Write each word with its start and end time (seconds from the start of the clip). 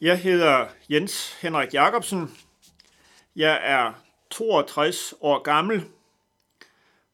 Jeg 0.00 0.18
hedder 0.18 0.66
Jens 0.90 1.32
Henrik 1.40 1.74
Jacobsen. 1.74 2.36
Jeg 3.36 3.60
er 3.62 3.92
62 4.30 5.14
år 5.20 5.42
gammel, 5.42 5.84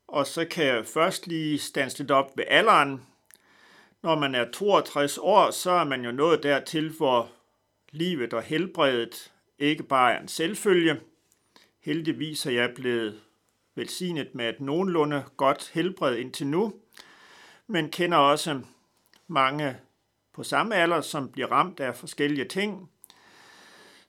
og 0.09 0.27
så 0.27 0.45
kan 0.45 0.67
jeg 0.67 0.87
først 0.87 1.27
lige 1.27 1.59
stanse 1.59 1.99
lidt 1.99 2.11
op 2.11 2.37
ved 2.37 2.45
alderen. 2.49 3.07
Når 4.03 4.19
man 4.19 4.35
er 4.35 4.51
62 4.51 5.19
år, 5.19 5.51
så 5.51 5.71
er 5.71 5.85
man 5.85 6.05
jo 6.05 6.13
nået 6.13 6.43
dertil, 6.43 6.91
hvor 6.91 7.31
livet 7.91 8.33
og 8.33 8.43
helbredet 8.43 9.33
ikke 9.59 9.83
bare 9.83 10.15
er 10.15 10.21
en 10.21 10.29
selvfølge. 10.29 11.01
Heldigvis 11.81 12.47
er 12.47 12.51
jeg 12.51 12.75
blevet 12.75 13.21
velsignet 13.75 14.35
med 14.35 14.49
et 14.49 14.61
nogenlunde 14.61 15.25
godt 15.37 15.71
helbred 15.75 16.17
indtil 16.17 16.47
nu, 16.47 16.75
men 17.67 17.91
kender 17.91 18.19
også 18.19 18.61
mange 19.29 19.77
på 20.35 20.43
samme 20.43 20.75
alder, 20.75 21.01
som 21.01 21.29
bliver 21.29 21.53
ramt 21.53 21.81
af 21.81 21.97
forskellige 21.97 22.49
ting. 22.49 22.91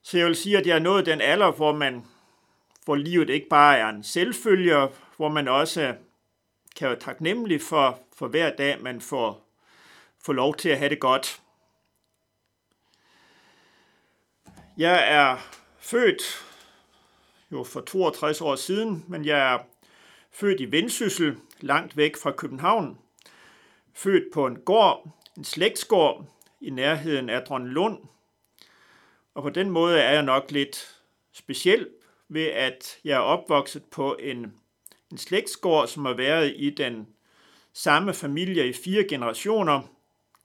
Så 0.02 0.18
jeg 0.18 0.28
vil 0.28 0.36
sige, 0.36 0.58
at 0.58 0.68
jeg 0.68 0.76
er 0.76 0.80
nået 0.80 1.06
den 1.06 1.22
alder, 1.22 1.52
hvor 1.52 1.74
man 1.74 2.06
hvor 2.86 2.96
livet 2.96 3.30
ikke 3.30 3.50
bare 3.50 3.78
er 3.78 3.90
en 3.90 4.04
selvfølger, 4.04 4.88
hvor 5.18 5.30
man 5.30 5.48
også 5.48 5.96
kan 6.76 6.90
være 6.90 7.00
taknemmelig 7.00 7.62
for, 7.62 8.00
for 8.16 8.28
hver 8.28 8.56
dag, 8.56 8.82
man 8.82 9.02
får, 9.02 9.50
får 10.26 10.34
lov 10.34 10.56
til 10.56 10.70
at 10.70 10.78
have 10.78 10.90
det 10.90 11.00
godt. 11.00 11.42
Jeg 14.78 15.14
er 15.14 15.38
født 15.80 16.22
jo 17.52 17.64
for 17.64 17.82
62 17.82 18.42
år 18.42 18.56
siden, 18.56 19.06
men 19.08 19.26
jeg 19.26 19.54
er 19.54 19.60
født 20.32 20.62
i 20.62 20.72
Vendsyssel, 20.72 21.38
langt 21.60 21.98
væk 21.98 22.18
fra 22.18 22.32
København. 22.32 22.98
Født 23.94 24.34
på 24.34 24.48
en 24.48 24.60
gård, 24.66 25.12
en 25.38 25.44
slægtsgård 25.44 26.26
i 26.62 26.70
nærheden 26.70 27.30
af 27.30 27.44
Lund. 27.50 28.00
Og 29.34 29.44
på 29.44 29.50
den 29.50 29.70
måde 29.70 30.00
er 30.00 30.14
jeg 30.14 30.24
nok 30.24 30.52
lidt 30.52 31.02
speciel 31.32 31.90
ved, 32.30 32.46
at 32.46 32.98
jeg 33.04 33.16
er 33.16 33.20
opvokset 33.20 33.84
på 33.84 34.16
en, 34.20 34.54
en 35.12 35.18
slægtsgård, 35.18 35.88
som 35.88 36.06
har 36.06 36.14
været 36.14 36.54
i 36.56 36.70
den 36.70 37.08
samme 37.74 38.14
familie 38.14 38.68
i 38.68 38.74
fire 38.74 39.04
generationer. 39.04 39.82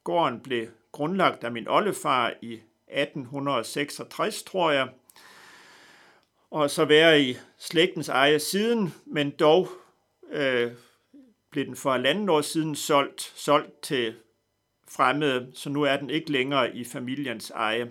Gården 0.04 0.40
blev 0.40 0.66
grundlagt 0.92 1.44
af 1.44 1.52
min 1.52 1.68
oldefar 1.68 2.32
i 2.42 2.52
1866, 2.88 4.42
tror 4.42 4.70
jeg, 4.70 4.88
og 6.50 6.70
så 6.70 6.84
være 6.84 7.22
i 7.22 7.36
slægtens 7.58 8.08
eje 8.08 8.38
siden, 8.38 8.94
men 9.06 9.30
dog 9.30 9.68
øh, 10.30 10.72
blev 11.50 11.66
den 11.66 11.76
for 11.76 11.92
halvanden 11.92 12.28
år 12.28 12.40
siden 12.40 12.74
solgt, 12.74 13.32
solgt 13.36 13.82
til 13.82 14.14
fremmede, 14.90 15.50
så 15.54 15.70
nu 15.70 15.82
er 15.82 15.96
den 15.96 16.10
ikke 16.10 16.32
længere 16.32 16.76
i 16.76 16.84
familiens 16.84 17.50
eje. 17.50 17.90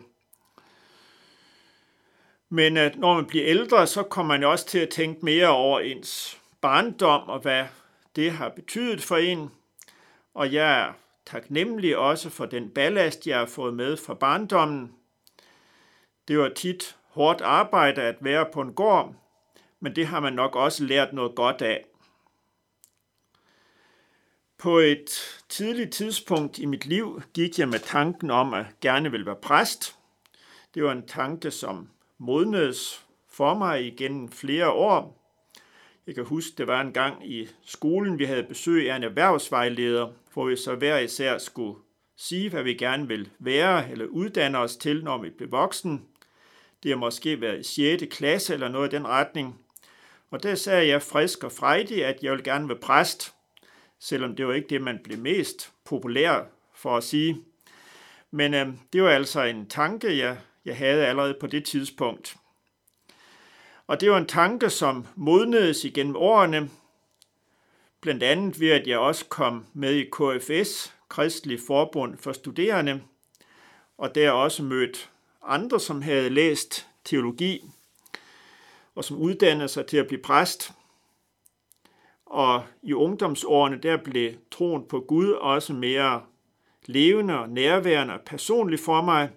Men 2.50 2.78
at 2.78 2.98
når 2.98 3.16
man 3.16 3.26
bliver 3.26 3.46
ældre, 3.48 3.88
så 3.88 4.04
kommer 4.04 4.38
man 4.38 4.44
også 4.44 4.66
til 4.66 4.80
at 4.80 4.90
tænke 4.90 5.26
mere 5.26 5.48
over 5.48 5.80
ens 5.80 6.40
barndom 6.62 7.30
og 7.30 7.40
hvad 7.40 7.66
det 8.16 8.32
har 8.32 8.50
betydet 8.50 9.02
for 9.02 9.18
en. 9.18 9.52
Og 10.34 10.54
jeg 10.54 10.82
er 10.82 10.94
taknemmelig 11.26 11.98
også 11.98 12.30
for 12.30 12.46
den 12.46 12.70
ballast, 12.70 13.28
jeg 13.28 13.40
har 13.40 13.46
fået 13.46 13.74
med 13.74 13.98
fra 13.98 14.14
barndommen. 14.14 14.94
Det 16.28 16.40
var 16.40 16.50
tit 16.50 16.98
hårdt 17.08 17.42
arbejde 17.42 18.02
at 18.02 18.16
være 18.20 18.46
på 18.54 18.62
en 18.62 18.74
gård, 18.74 19.16
men 19.80 19.96
det 19.96 20.08
har 20.08 20.20
man 20.20 20.34
nok 20.34 20.56
også 20.56 20.84
lært 20.84 21.14
noget 21.14 21.36
godt 21.36 21.62
af. 21.62 21.86
På 24.60 24.78
et 24.78 25.10
tidligt 25.50 25.94
tidspunkt 25.94 26.60
i 26.60 26.66
mit 26.66 26.86
liv 26.86 27.22
gik 27.34 27.60
jeg 27.60 27.70
med 27.70 27.80
tanken 27.80 28.32
om 28.32 28.54
at 28.54 28.66
gerne 28.82 29.12
vil 29.12 29.26
være 29.26 29.36
præst. 29.36 29.96
Det 30.74 30.84
var 30.84 30.92
en 30.92 31.08
tanke, 31.08 31.52
som 31.52 31.90
modnedes 32.18 33.06
for 33.32 33.54
mig 33.54 33.86
igennem 33.86 34.32
flere 34.32 34.70
år. 34.70 35.22
Jeg 36.08 36.16
kan 36.16 36.26
huske, 36.26 36.52
det 36.58 36.68
var 36.68 36.82
en 36.82 36.92
gang 36.92 37.32
i 37.32 37.48
skolen, 37.66 38.20
vi 38.20 38.26
havde 38.26 38.44
besøg 38.44 38.92
af 38.92 38.96
en 38.96 39.04
erhvervsvejleder, 39.04 40.10
hvor 40.34 40.46
vi 40.46 40.56
så 40.56 40.76
hver 40.76 40.98
især 40.98 41.38
skulle 41.38 41.80
sige, 42.18 42.50
hvad 42.50 42.64
vi 42.64 42.74
gerne 42.74 43.08
vil 43.08 43.30
være 43.40 43.92
eller 43.92 44.06
uddanne 44.06 44.58
os 44.58 44.78
til, 44.78 45.04
når 45.04 45.18
vi 45.18 45.30
blev 45.30 45.52
voksen. 45.52 46.06
Det 46.84 46.92
har 46.92 46.98
måske 46.98 47.42
været 47.42 47.60
i 47.60 47.98
6. 47.98 48.04
klasse 48.16 48.54
eller 48.54 48.70
noget 48.70 48.94
i 48.94 48.96
den 48.96 49.08
retning. 49.08 49.60
Og 50.32 50.44
der 50.44 50.56
sagde 50.56 50.88
jeg 50.88 51.02
frisk 51.02 51.44
og 51.44 51.52
frejdig, 51.52 52.06
at 52.06 52.24
jeg 52.24 52.32
ville 52.32 52.44
gerne 52.44 52.70
være 52.70 52.78
præst, 52.78 53.34
selvom 54.00 54.36
det 54.36 54.48
var 54.48 54.54
ikke 54.54 54.70
det, 54.70 54.82
man 54.82 55.00
blev 55.04 55.18
mest 55.18 55.72
populær 55.86 56.44
for 56.74 56.98
at 56.98 57.04
sige. 57.04 57.44
Men 58.32 58.54
øh, 58.54 58.68
det 58.94 59.04
var 59.04 59.10
altså 59.10 59.44
en 59.44 59.68
tanke, 59.70 60.18
jeg 60.18 60.38
jeg 60.66 60.78
havde 60.78 61.06
allerede 61.06 61.38
på 61.40 61.48
det 61.48 61.66
tidspunkt. 61.66 62.38
Og 63.88 64.02
det 64.02 64.12
var 64.12 64.18
en 64.18 64.26
tanke, 64.26 64.70
som 64.70 65.08
modnedes 65.16 65.84
igennem 65.84 66.16
årene, 66.16 66.70
blandt 68.02 68.24
andet 68.24 68.60
ved, 68.60 68.70
at 68.70 68.88
jeg 68.88 69.00
også 69.00 69.26
kom 69.26 69.66
med 69.74 69.94
i 69.94 70.04
KFS, 70.04 70.94
Kristelig 71.10 71.60
Forbund 71.68 72.18
for 72.18 72.32
Studerende, 72.32 73.02
og 73.98 74.16
der 74.16 74.32
også 74.32 74.64
mødt 74.64 75.10
andre, 75.44 75.80
som 75.80 76.02
havde 76.02 76.30
læst 76.30 76.88
teologi, 77.04 77.64
og 78.96 79.04
som 79.04 79.18
uddannede 79.18 79.68
sig 79.68 79.86
til 79.86 79.98
at 79.98 80.08
blive 80.08 80.22
præst. 80.22 80.72
Og 82.30 82.64
i 82.84 82.94
ungdomsårene, 82.94 83.78
der 83.78 83.98
blev 83.98 84.34
troen 84.52 84.88
på 84.88 85.00
Gud 85.00 85.32
også 85.32 85.74
mere 85.74 86.22
levende 86.86 87.40
og 87.40 87.50
nærværende 87.50 88.14
og 88.14 88.22
personlig 88.26 88.80
for 88.80 89.02
mig, 89.02 89.30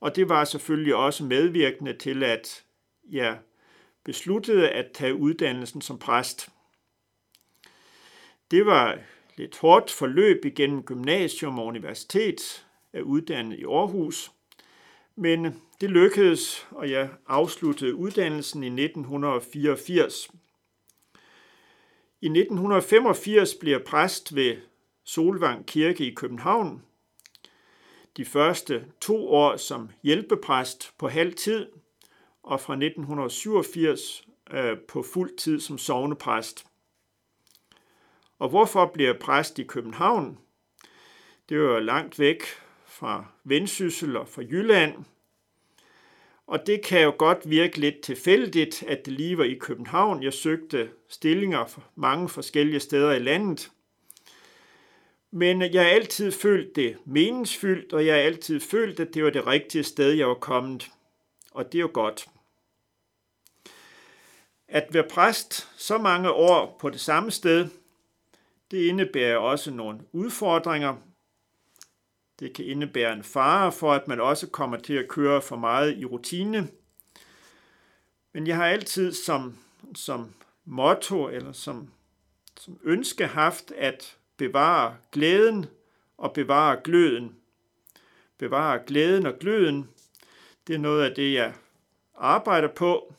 og 0.00 0.16
det 0.16 0.28
var 0.28 0.44
selvfølgelig 0.44 0.94
også 0.94 1.24
medvirkende 1.24 1.98
til, 1.98 2.22
at 2.22 2.64
jeg 3.10 3.38
besluttede 4.04 4.68
at 4.68 4.86
tage 4.94 5.14
uddannelsen 5.14 5.80
som 5.80 5.98
præst. 5.98 6.48
Det 8.50 8.66
var 8.66 8.98
lidt 9.36 9.58
hårdt 9.58 9.90
forløb 9.90 10.44
igennem 10.44 10.82
gymnasium 10.82 11.58
og 11.58 11.66
universitet 11.66 12.66
af 12.92 13.00
uddannet 13.00 13.58
i 13.58 13.64
Aarhus, 13.64 14.32
men 15.16 15.62
det 15.80 15.90
lykkedes, 15.90 16.68
og 16.70 16.90
jeg 16.90 17.08
afsluttede 17.26 17.94
uddannelsen 17.94 18.62
i 18.62 18.66
1984. 18.66 20.30
I 22.22 22.26
1985 22.26 23.54
bliver 23.54 23.78
præst 23.78 24.34
ved 24.34 24.56
Solvang 25.04 25.66
Kirke 25.66 26.06
i 26.06 26.14
København, 26.14 26.82
de 28.16 28.24
første 28.24 28.84
to 29.00 29.28
år 29.28 29.56
som 29.56 29.90
hjælpepræst 30.02 30.92
på 30.98 31.08
halv 31.08 31.34
tid, 31.34 31.66
og 32.42 32.60
fra 32.60 32.72
1987 32.72 34.24
øh, 34.50 34.78
på 34.88 35.02
fuld 35.02 35.36
tid 35.36 35.60
som 35.60 35.78
sovnepræst. 35.78 36.66
Og 38.38 38.48
hvorfor 38.48 38.86
bliver 38.86 39.18
præst 39.18 39.58
i 39.58 39.64
København? 39.64 40.38
Det 41.48 41.60
var 41.60 41.80
langt 41.80 42.18
væk 42.18 42.42
fra 42.86 43.24
Vendsyssel 43.44 44.16
og 44.16 44.28
fra 44.28 44.42
Jylland. 44.42 45.04
Og 46.50 46.66
det 46.66 46.82
kan 46.84 47.02
jo 47.02 47.14
godt 47.18 47.50
virke 47.50 47.80
lidt 47.80 48.00
tilfældigt, 48.00 48.82
at 48.82 49.06
det 49.06 49.12
lige 49.12 49.38
var 49.38 49.44
i 49.44 49.54
København. 49.54 50.22
Jeg 50.22 50.32
søgte 50.32 50.90
stillinger 51.08 51.80
mange 51.94 52.28
forskellige 52.28 52.80
steder 52.80 53.12
i 53.12 53.18
landet. 53.18 53.70
Men 55.30 55.62
jeg 55.62 55.82
har 55.82 55.90
altid 55.90 56.32
følt 56.32 56.76
det 56.76 56.96
meningsfyldt, 57.04 57.92
og 57.92 58.06
jeg 58.06 58.14
har 58.14 58.22
altid 58.22 58.60
følt, 58.60 59.00
at 59.00 59.14
det 59.14 59.24
var 59.24 59.30
det 59.30 59.46
rigtige 59.46 59.84
sted, 59.84 60.12
jeg 60.12 60.28
var 60.28 60.34
kommet. 60.34 60.90
Og 61.50 61.72
det 61.72 61.78
er 61.78 61.82
jo 61.82 61.90
godt. 61.92 62.26
At 64.68 64.94
være 64.94 65.08
præst 65.10 65.68
så 65.76 65.98
mange 65.98 66.30
år 66.30 66.76
på 66.80 66.90
det 66.90 67.00
samme 67.00 67.30
sted, 67.30 67.68
det 68.70 68.78
indebærer 68.78 69.36
også 69.36 69.70
nogle 69.70 70.00
udfordringer. 70.12 70.96
Det 72.40 72.52
kan 72.52 72.64
indebære 72.64 73.12
en 73.12 73.22
fare 73.22 73.72
for, 73.72 73.92
at 73.92 74.08
man 74.08 74.20
også 74.20 74.46
kommer 74.46 74.76
til 74.76 74.94
at 74.94 75.08
køre 75.08 75.42
for 75.42 75.56
meget 75.56 75.98
i 75.98 76.04
rutine. 76.04 76.68
Men 78.32 78.46
jeg 78.46 78.56
har 78.56 78.66
altid 78.66 79.12
som, 79.12 79.58
som 79.94 80.34
motto 80.64 81.28
eller 81.28 81.52
som, 81.52 81.90
som 82.56 82.78
ønske 82.84 83.26
haft, 83.26 83.70
at 83.70 84.16
bevare 84.36 84.96
glæden 85.12 85.66
og 86.18 86.32
bevare 86.32 86.80
gløden. 86.84 87.36
Bevare 88.38 88.80
glæden 88.86 89.26
og 89.26 89.38
gløden, 89.40 89.88
det 90.66 90.74
er 90.74 90.78
noget 90.78 91.04
af 91.04 91.14
det, 91.14 91.34
jeg 91.34 91.52
arbejder 92.14 92.68
på, 92.68 93.14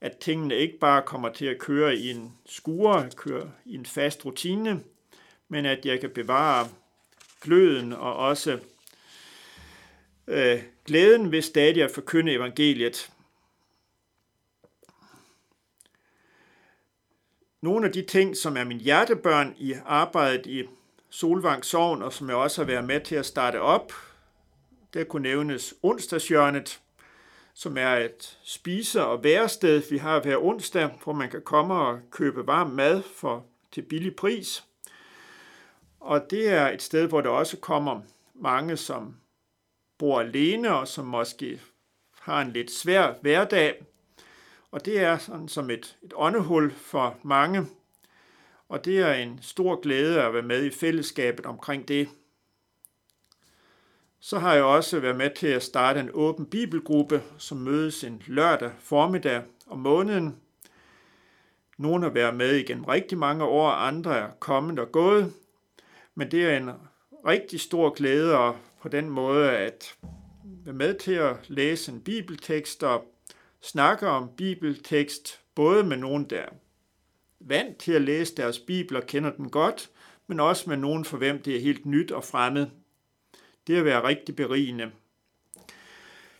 at 0.00 0.16
tingene 0.16 0.54
ikke 0.54 0.78
bare 0.78 1.02
kommer 1.02 1.32
til 1.32 1.46
at 1.46 1.58
køre 1.58 1.96
i 1.96 2.10
en 2.10 2.32
skure, 2.46 3.10
køre 3.16 3.50
i 3.64 3.74
en 3.74 3.86
fast 3.86 4.24
rutine, 4.24 4.82
men 5.48 5.66
at 5.66 5.86
jeg 5.86 6.00
kan 6.00 6.10
bevare 6.10 6.68
gløden 7.40 7.92
og 7.92 8.16
også 8.16 8.58
øh, 10.26 10.62
glæden 10.84 11.32
ved 11.32 11.42
stadig 11.42 11.82
at 11.82 11.90
forkynde 11.90 12.32
evangeliet. 12.32 13.10
Nogle 17.62 17.86
af 17.86 17.92
de 17.92 18.02
ting, 18.02 18.36
som 18.36 18.56
er 18.56 18.64
min 18.64 18.80
hjertebørn 18.80 19.54
i 19.58 19.74
arbejdet 19.84 20.46
i 20.46 20.64
Solvang 21.10 21.64
Sogn, 21.64 22.02
og 22.02 22.12
som 22.12 22.28
jeg 22.28 22.36
også 22.36 22.60
har 22.60 22.66
været 22.66 22.84
med 22.84 23.00
til 23.00 23.14
at 23.14 23.26
starte 23.26 23.60
op, 23.60 23.92
der 24.94 25.04
kunne 25.04 25.22
nævnes 25.22 25.74
onsdagshjørnet, 25.82 26.80
som 27.54 27.76
er 27.76 27.96
et 27.96 28.38
spise- 28.42 29.04
og 29.04 29.24
værested, 29.24 29.82
vi 29.90 29.98
har 29.98 30.20
hver 30.20 30.44
onsdag, 30.44 30.90
hvor 31.04 31.12
man 31.12 31.30
kan 31.30 31.42
komme 31.42 31.74
og 31.74 32.00
købe 32.10 32.46
varm 32.46 32.70
mad 32.70 33.02
for 33.02 33.46
til 33.72 33.82
billig 33.82 34.16
pris. 34.16 34.64
Og 36.00 36.30
det 36.30 36.48
er 36.48 36.68
et 36.68 36.82
sted, 36.82 37.08
hvor 37.08 37.20
der 37.20 37.30
også 37.30 37.56
kommer 37.56 38.00
mange, 38.34 38.76
som 38.76 39.16
bor 39.98 40.20
alene 40.20 40.74
og 40.74 40.88
som 40.88 41.06
måske 41.06 41.60
har 42.20 42.40
en 42.40 42.50
lidt 42.50 42.70
svær 42.70 43.14
hverdag. 43.20 43.84
Og 44.70 44.84
det 44.84 45.00
er 45.00 45.18
sådan 45.18 45.48
som 45.48 45.70
et, 45.70 45.96
et 46.02 46.12
åndehul 46.16 46.70
for 46.70 47.18
mange. 47.22 47.66
Og 48.68 48.84
det 48.84 48.98
er 48.98 49.14
en 49.14 49.38
stor 49.42 49.80
glæde 49.80 50.22
at 50.22 50.34
være 50.34 50.42
med 50.42 50.64
i 50.64 50.70
fællesskabet 50.70 51.46
omkring 51.46 51.88
det. 51.88 52.08
Så 54.20 54.38
har 54.38 54.54
jeg 54.54 54.64
også 54.64 55.00
været 55.00 55.16
med 55.16 55.30
til 55.36 55.46
at 55.46 55.62
starte 55.62 56.00
en 56.00 56.10
åben 56.12 56.46
bibelgruppe, 56.46 57.22
som 57.38 57.58
mødes 57.58 58.04
en 58.04 58.22
lørdag 58.26 58.70
formiddag 58.78 59.42
om 59.66 59.78
måneden. 59.78 60.36
Nogle 61.78 62.04
har 62.04 62.10
været 62.10 62.34
med 62.34 62.54
igennem 62.54 62.84
rigtig 62.84 63.18
mange 63.18 63.44
år, 63.44 63.70
andre 63.70 64.18
er 64.18 64.30
kommet 64.40 64.78
og 64.78 64.92
gået. 64.92 65.32
Men 66.20 66.30
det 66.30 66.44
er 66.44 66.56
en 66.56 66.70
rigtig 67.26 67.60
stor 67.60 67.90
glæde 67.90 68.38
og 68.38 68.56
på 68.80 68.88
den 68.88 69.10
måde 69.10 69.50
at 69.50 69.96
være 70.42 70.74
med 70.74 70.94
til 70.94 71.12
at 71.12 71.36
læse 71.48 71.92
en 71.92 72.00
bibeltekst 72.00 72.82
og 72.82 73.04
snakke 73.60 74.08
om 74.08 74.30
bibeltekst, 74.36 75.40
både 75.54 75.84
med 75.84 75.96
nogen, 75.96 76.24
der 76.24 76.38
er 76.38 76.48
vant 77.40 77.76
til 77.76 77.92
at 77.92 78.02
læse 78.02 78.36
deres 78.36 78.58
bibel 78.58 78.96
og 78.96 79.06
kender 79.06 79.32
den 79.32 79.50
godt, 79.50 79.90
men 80.26 80.40
også 80.40 80.70
med 80.70 80.76
nogen 80.76 81.04
for 81.04 81.16
hvem 81.16 81.42
det 81.42 81.56
er 81.56 81.60
helt 81.60 81.86
nyt 81.86 82.10
og 82.10 82.24
fremmed. 82.24 82.66
Det 83.66 83.76
har 83.76 83.82
været 83.82 84.04
rigtig 84.04 84.36
berigende. 84.36 84.90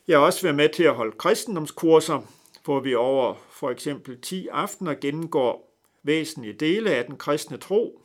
Jeg 0.08 0.18
har 0.18 0.26
også 0.26 0.42
været 0.42 0.56
med 0.56 0.68
til 0.68 0.84
at 0.84 0.94
holde 0.94 1.16
kristendomskurser, 1.18 2.22
hvor 2.64 2.80
vi 2.80 2.94
over 2.94 3.34
for 3.50 3.70
eksempel 3.70 4.20
10 4.20 4.48
aftener 4.48 4.94
gennemgår 4.94 5.76
væsentlige 6.02 6.54
dele 6.54 6.90
af 6.90 7.04
den 7.04 7.16
kristne 7.16 7.56
tro. 7.56 8.00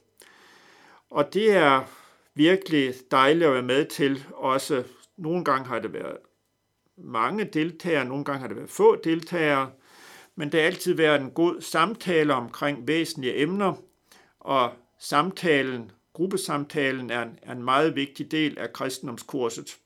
Og 1.10 1.34
det 1.34 1.52
er 1.52 1.84
virkelig 2.34 2.94
dejligt 3.12 3.46
at 3.46 3.54
være 3.54 3.62
med 3.62 3.86
til. 3.86 4.26
Også 4.34 4.84
nogle 5.18 5.44
gange 5.44 5.68
har 5.68 5.80
det 5.80 5.94
været 5.94 6.18
mange 6.98 7.44
deltagere, 7.44 8.06
nogle 8.06 8.26
gange 8.26 8.40
har 8.40 8.48
det 8.48 8.58
været 8.58 8.70
få 8.70 8.96
deltagere, 8.96 9.72
men 10.36 10.52
det 10.52 10.60
har 10.60 10.68
altid 10.68 10.94
været 10.94 11.22
en 11.22 11.32
god 11.32 11.62
samtale 11.62 12.34
omkring 12.34 12.88
væsentlige 12.88 13.38
emner, 13.42 13.74
og 14.40 14.74
samtalen, 15.00 15.92
gruppesamtalen 16.14 17.10
er 17.10 17.22
en, 17.22 17.40
er 17.42 17.52
en 17.52 17.64
meget 17.64 17.96
vigtig 17.96 18.32
del 18.32 18.60
af 18.60 18.74
kristendomskurset. 18.74 19.78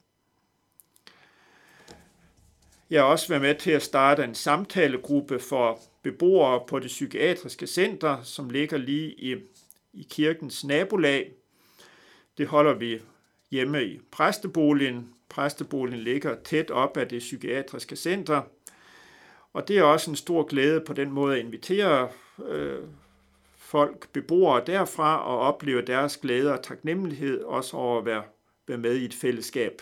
Jeg 2.89 3.01
har 3.01 3.07
også 3.07 3.27
været 3.27 3.41
med 3.41 3.55
til 3.55 3.71
at 3.71 3.83
starte 3.83 4.23
en 4.23 4.35
samtalegruppe 4.35 5.39
for 5.39 5.79
beboere 6.03 6.61
på 6.67 6.79
det 6.79 6.87
psykiatriske 6.87 7.67
center, 7.67 8.23
som 8.23 8.49
ligger 8.49 8.77
lige 8.77 9.13
i, 9.13 9.35
i 9.93 10.07
kirkens 10.09 10.63
nabolag. 10.63 11.31
Det 12.37 12.47
holder 12.47 12.73
vi 12.73 13.01
hjemme 13.51 13.85
i 13.85 13.99
præsteboligen. 14.11 15.13
Præsteboligen 15.29 15.99
ligger 15.99 16.35
tæt 16.43 16.71
op 16.71 16.97
af 16.97 17.07
det 17.07 17.19
psykiatriske 17.19 17.95
center. 17.95 18.41
Og 19.53 19.67
det 19.67 19.77
er 19.77 19.83
også 19.83 20.09
en 20.09 20.15
stor 20.15 20.43
glæde 20.43 20.81
på 20.81 20.93
den 20.93 21.11
måde 21.11 21.35
at 21.35 21.45
invitere 21.45 22.09
øh, 22.45 22.83
folk, 23.57 24.09
beboere 24.13 24.63
derfra, 24.65 25.23
og 25.25 25.39
opleve 25.39 25.81
deres 25.81 26.17
glæde 26.17 26.53
og 26.53 26.63
taknemmelighed, 26.63 27.41
også 27.41 27.77
over 27.77 27.99
at 27.99 28.05
være, 28.05 28.23
være 28.67 28.77
med 28.77 28.95
i 28.95 29.05
et 29.05 29.13
fællesskab. 29.13 29.81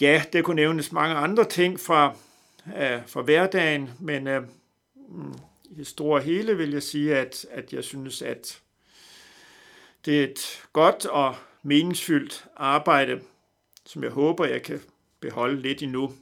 Ja, 0.00 0.22
det 0.32 0.44
kunne 0.44 0.56
nævnes 0.56 0.92
mange 0.92 1.14
andre 1.14 1.44
ting 1.44 1.80
fra, 1.80 2.16
øh, 2.66 3.06
fra 3.06 3.22
hverdagen, 3.22 3.90
men 4.00 4.26
øh, 4.26 4.42
mm, 5.08 5.34
i 5.74 5.76
det 5.76 5.86
store 5.86 6.22
hele 6.22 6.56
vil 6.56 6.70
jeg 6.70 6.82
sige, 6.82 7.16
at, 7.16 7.46
at 7.50 7.72
jeg 7.72 7.84
synes, 7.84 8.22
at 8.22 8.62
det 10.04 10.20
er 10.20 10.24
et 10.24 10.62
godt 10.72 11.06
og 11.06 11.36
meningsfyldt 11.62 12.46
arbejde, 12.56 13.20
som 13.86 14.02
jeg 14.02 14.10
håber, 14.10 14.44
jeg 14.44 14.62
kan 14.62 14.80
beholde 15.20 15.60
lidt 15.60 15.82
endnu. 15.82 16.12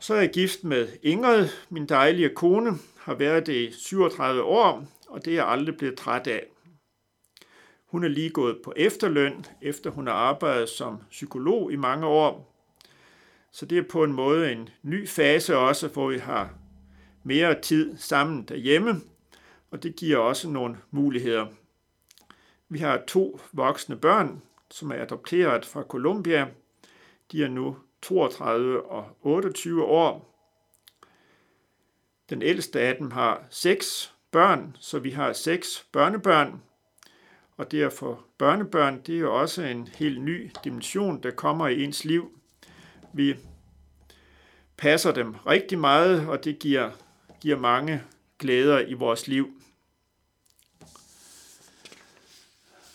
Så 0.00 0.14
er 0.14 0.20
jeg 0.20 0.30
gift 0.32 0.64
med 0.64 0.88
Ingrid, 1.02 1.48
min 1.68 1.86
dejlige 1.86 2.34
kone, 2.34 2.72
har 2.98 3.14
været 3.14 3.46
det 3.46 3.68
i 3.68 3.72
37 3.72 4.42
år, 4.42 4.86
og 5.08 5.24
det 5.24 5.30
er 5.30 5.34
jeg 5.34 5.48
aldrig 5.48 5.76
blevet 5.76 5.98
træt 5.98 6.26
af. 6.26 6.46
Hun 7.86 8.04
er 8.04 8.08
lige 8.08 8.30
gået 8.30 8.58
på 8.64 8.72
efterløn, 8.76 9.44
efter 9.62 9.90
hun 9.90 10.06
har 10.06 10.14
arbejdet 10.14 10.68
som 10.68 10.98
psykolog 11.10 11.72
i 11.72 11.76
mange 11.76 12.06
år. 12.06 12.55
Så 13.56 13.66
det 13.66 13.78
er 13.78 13.82
på 13.90 14.04
en 14.04 14.12
måde 14.12 14.52
en 14.52 14.68
ny 14.82 15.08
fase 15.08 15.56
også, 15.56 15.88
hvor 15.88 16.08
vi 16.08 16.18
har 16.18 16.54
mere 17.22 17.60
tid 17.60 17.96
sammen 17.96 18.42
derhjemme, 18.42 19.00
og 19.70 19.82
det 19.82 19.96
giver 19.96 20.18
også 20.18 20.48
nogle 20.48 20.76
muligheder. 20.90 21.46
Vi 22.68 22.78
har 22.78 23.02
to 23.06 23.40
voksne 23.52 23.96
børn, 23.96 24.42
som 24.70 24.90
er 24.90 25.02
adopteret 25.02 25.66
fra 25.66 25.82
Colombia. 25.82 26.48
De 27.32 27.44
er 27.44 27.48
nu 27.48 27.76
32 28.02 28.82
og 28.82 29.16
28 29.22 29.84
år. 29.84 30.38
Den 32.30 32.42
ældste 32.42 32.80
af 32.80 32.96
dem 32.96 33.10
har 33.10 33.46
seks 33.50 34.14
børn, 34.30 34.76
så 34.80 34.98
vi 34.98 35.10
har 35.10 35.32
seks 35.32 35.86
børnebørn. 35.92 36.62
Og 37.56 37.70
det 37.70 37.82
at 37.82 37.92
få 37.92 38.18
børnebørn, 38.38 39.02
det 39.06 39.14
er 39.14 39.20
jo 39.20 39.40
også 39.40 39.62
en 39.62 39.86
helt 39.86 40.22
ny 40.22 40.50
dimension, 40.64 41.22
der 41.22 41.30
kommer 41.30 41.68
i 41.68 41.84
ens 41.84 42.04
liv. 42.04 42.35
Vi 43.16 43.36
passer 44.76 45.12
dem 45.12 45.34
rigtig 45.46 45.78
meget, 45.78 46.28
og 46.28 46.44
det 46.44 46.58
giver, 46.58 46.90
giver 47.40 47.58
mange 47.58 48.02
glæder 48.38 48.80
i 48.80 48.92
vores 48.92 49.28
liv. 49.28 49.62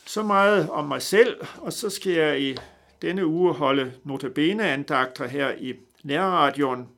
Så 0.06 0.24
meget 0.24 0.70
om 0.70 0.86
mig 0.86 1.02
selv, 1.02 1.46
og 1.58 1.74
så 1.74 1.90
skal 1.90 2.14
jeg 2.14 2.42
i 2.42 2.58
denne 3.02 3.26
uge 3.26 3.54
holde 3.54 3.94
notabene-andagter 4.04 5.28
her 5.28 5.52
i 5.52 5.74
nærradioen. 6.04 6.90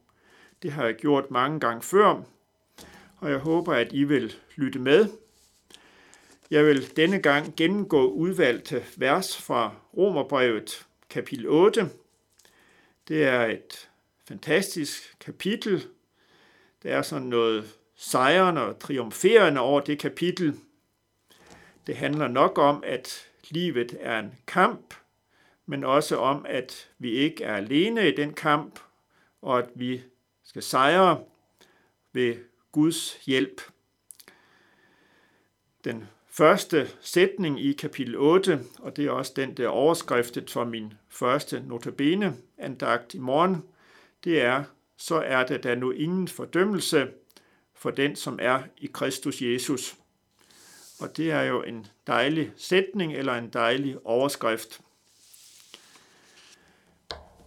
Det 0.61 0.71
har 0.71 0.85
jeg 0.85 0.95
gjort 0.95 1.31
mange 1.31 1.59
gange 1.59 1.81
før, 1.81 2.21
og 3.17 3.29
jeg 3.29 3.39
håber, 3.39 3.73
at 3.73 3.93
I 3.93 4.03
vil 4.03 4.35
lytte 4.55 4.79
med. 4.79 5.07
Jeg 6.51 6.65
vil 6.65 6.95
denne 6.95 7.19
gang 7.19 7.55
gennemgå 7.57 8.07
udvalgte 8.07 8.83
vers 8.97 9.37
fra 9.37 9.75
Romerbrevet 9.97 10.85
kapitel 11.09 11.47
8. 11.47 11.89
Det 13.07 13.23
er 13.23 13.45
et 13.45 13.89
fantastisk 14.27 15.19
kapitel. 15.19 15.87
Der 16.83 16.95
er 16.95 17.01
sådan 17.01 17.27
noget 17.27 17.77
sejrende 17.95 18.61
og 18.61 18.79
triumferende 18.79 19.61
over 19.61 19.81
det 19.81 19.99
kapitel. 19.99 20.59
Det 21.87 21.95
handler 21.95 22.27
nok 22.27 22.57
om, 22.57 22.83
at 22.85 23.27
livet 23.49 23.97
er 23.99 24.19
en 24.19 24.33
kamp, 24.47 24.93
men 25.65 25.83
også 25.83 26.17
om, 26.17 26.45
at 26.49 26.89
vi 26.97 27.11
ikke 27.11 27.43
er 27.43 27.55
alene 27.55 28.09
i 28.09 28.15
den 28.15 28.33
kamp, 28.33 28.79
og 29.41 29.59
at 29.59 29.69
vi 29.75 30.03
skal 30.43 30.63
sejre 30.63 31.23
ved 32.13 32.35
Guds 32.71 33.25
hjælp. 33.25 33.61
Den 35.83 36.07
første 36.37 36.89
sætning 37.01 37.59
i 37.59 37.73
kapitel 37.73 38.15
8, 38.15 38.59
og 38.79 38.95
det 38.95 39.05
er 39.05 39.11
også 39.11 39.33
den, 39.35 39.57
der 39.57 39.67
overskriftet 39.67 40.51
for 40.51 40.65
min 40.65 40.93
første 41.09 41.63
notabene 41.67 42.37
andagt 42.57 43.13
i 43.13 43.17
morgen, 43.17 43.63
det 44.23 44.41
er, 44.41 44.63
så 44.97 45.15
er 45.15 45.45
der 45.45 45.57
da 45.57 45.75
nu 45.75 45.91
ingen 45.91 46.27
fordømmelse 46.27 47.07
for 47.73 47.91
den, 47.91 48.15
som 48.15 48.39
er 48.41 48.63
i 48.77 48.89
Kristus 48.93 49.41
Jesus. 49.41 49.95
Og 50.99 51.17
det 51.17 51.31
er 51.31 51.41
jo 51.41 51.63
en 51.63 51.87
dejlig 52.07 52.51
sætning 52.57 53.13
eller 53.13 53.33
en 53.33 53.49
dejlig 53.49 53.97
overskrift. 54.03 54.81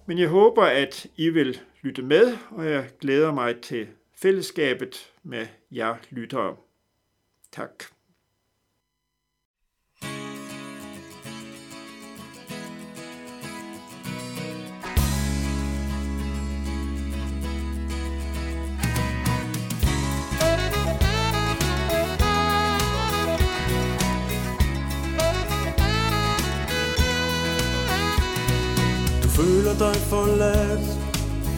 Men 0.07 0.19
jeg 0.19 0.29
håber, 0.29 0.65
at 0.65 1.07
I 1.17 1.29
vil 1.29 1.61
lytte 1.83 2.03
med, 2.03 2.39
og 2.51 2.67
jeg 2.67 2.91
glæder 3.01 3.33
mig 3.33 3.61
til 3.61 3.89
fællesskabet 4.15 5.13
med 5.23 5.47
jer 5.71 5.97
lyttere. 6.11 6.57
Tak. 7.53 7.96
Føler 29.67 29.79
dig 29.79 29.97
forladt 29.97 30.99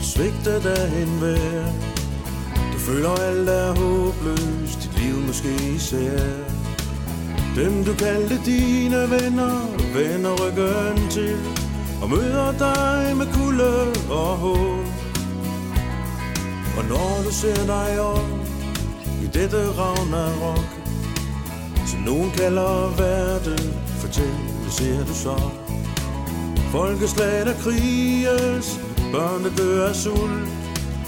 Svigtet 0.02 0.66
af 0.66 1.02
en 1.02 1.20
vær 1.20 1.64
Du 2.72 2.78
føler 2.78 3.10
alt 3.10 3.48
er 3.48 3.74
håbløst 3.80 4.78
Dit 4.82 5.02
liv 5.02 5.16
måske 5.26 5.74
især. 5.76 6.18
Dem 7.56 7.84
du 7.84 7.94
kaldte 7.94 8.40
dine 8.46 9.10
venner, 9.10 9.54
vender 9.94 10.34
ryggen 10.42 11.10
til 11.10 11.36
Og 12.02 12.10
møder 12.10 12.52
dig 12.52 13.16
med 13.16 13.26
kulde 13.32 13.92
og 14.10 14.36
håb. 14.36 14.86
Og 16.78 16.84
når 16.88 17.22
du 17.24 17.32
ser 17.32 17.66
dig 17.66 18.00
op 18.00 18.28
i 19.22 19.26
dette 19.26 19.62
Ragnarok 19.78 20.68
Som 21.86 22.00
nogen 22.00 22.30
kalder 22.30 22.96
verden, 22.96 23.74
fortæl, 24.00 24.38
hvad 24.62 24.70
ser 24.70 25.04
du 25.04 25.14
så? 25.14 25.68
Folkeslag 26.72 27.46
der 27.46 27.54
kriges, 27.62 28.80
børnene 29.12 29.50
dør 29.56 29.88
af 29.88 29.94
sult. 29.94 30.48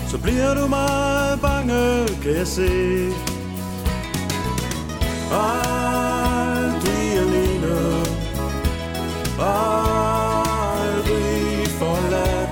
Så 0.09 0.19
bliver 0.19 0.55
du 0.55 0.67
meget 0.67 1.41
bange, 1.41 2.09
kan 2.23 2.37
jeg 2.37 2.47
se. 2.47 2.71
Aldrig 5.33 7.13
alene. 7.25 7.77
Aldrig 9.41 11.19
forladt. 11.81 12.51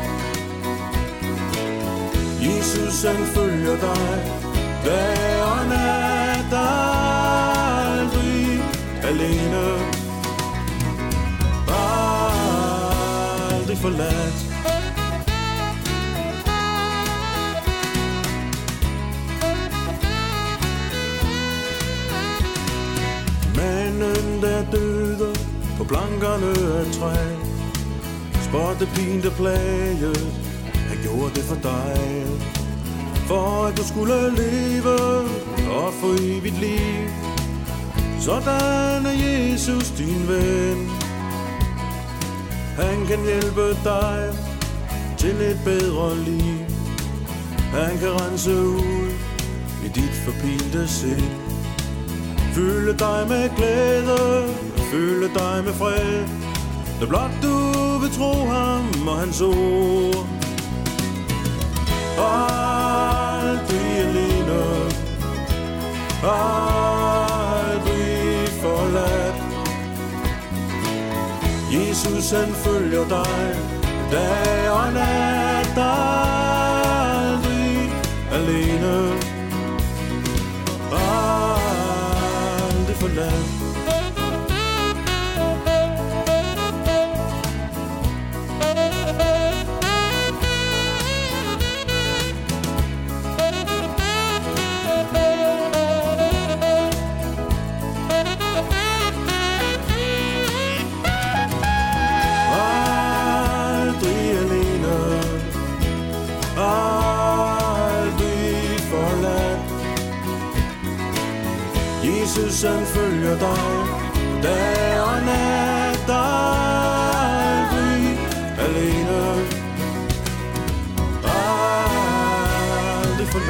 Jesus 2.41 3.03
han 3.05 3.27
følger 3.27 3.77
dig. 3.81 4.39
Hver 4.85 5.28
Aldrig 13.79 13.99
forladt. 13.99 14.39
Manden 23.57 24.43
der 24.43 24.71
døde 24.71 25.35
på 25.79 25.85
plankerne 25.85 26.79
af 26.79 26.93
træ 26.93 27.17
Spotte 28.43 28.87
der 29.23 29.31
plaget, 29.31 30.27
han 30.89 30.99
gjorde 31.03 31.35
det 31.35 31.45
for 31.45 31.55
dig. 31.63 32.27
For 33.27 33.67
at 33.67 33.77
du 33.77 33.85
skulle 33.85 34.31
leve 34.37 34.99
og 35.71 35.93
få 35.93 36.15
evigt 36.21 36.61
liv 36.61 37.09
Sådan 38.21 39.07
er 39.07 39.11
Jesus 39.11 39.91
din 39.91 40.29
ven. 40.29 40.98
Han 42.79 43.07
kan 43.07 43.25
hjælpe 43.25 43.69
dig 43.85 44.35
til 45.17 45.41
et 45.41 45.61
bedre 45.65 46.17
liv. 46.17 46.59
Han 47.73 47.99
kan 47.99 48.09
rense 48.21 48.51
ud 48.51 49.11
i 49.85 49.89
dit 49.89 50.15
forpilte 50.25 50.89
sind. 50.89 51.31
Fylde 52.55 52.99
dig 52.99 53.27
med 53.29 53.57
glæde, 53.57 54.55
fylde 54.91 55.29
dig 55.35 55.65
med 55.65 55.73
fred. 55.73 56.27
Da 57.01 57.07
blot 57.07 57.31
du 57.43 57.55
vil 57.99 58.11
tro 58.19 58.47
ham 58.47 59.09
og 59.09 59.19
hans 59.19 59.41
ord. 59.41 60.27
Aldrig 62.19 63.99
alene. 63.99 64.63
Aldrig 66.23 66.98
Jesus 71.73 72.31
han 72.31 72.55
følger 72.55 73.09
dig. 73.09 73.57
Dag 74.13 74.71
og 74.71 74.93
nat 74.93 75.77
Aldrig 75.77 77.45
alene. 78.33 79.13
Aldrig 80.93 82.97
forladt. 82.97 83.68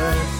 us. 0.09 0.38